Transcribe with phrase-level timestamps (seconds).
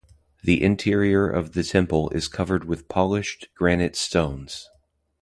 [0.43, 4.67] The interior of the temple is covered with polished granite stones.